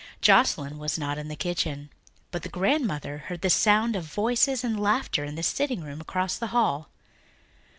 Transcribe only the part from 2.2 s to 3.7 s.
but the grandmother heard the